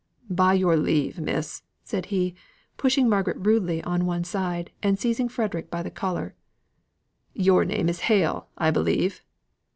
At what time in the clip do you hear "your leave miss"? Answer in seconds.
0.55-1.61